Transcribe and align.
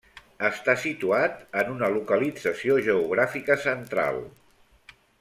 Està 0.47 0.73
situat 0.83 1.35
en 1.63 1.69
una 1.75 1.91
localització 1.97 2.79
geogràfica 2.89 3.59
central. 3.71 4.21